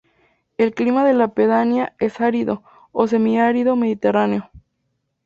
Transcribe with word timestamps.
El 0.57 0.73
clima 0.73 1.05
de 1.05 1.13
la 1.13 1.27
pedanía 1.35 1.93
es 1.99 2.21
árido 2.21 2.63
o 2.91 3.05
semiárido 3.05 3.75
mediterráneo. 3.75 4.49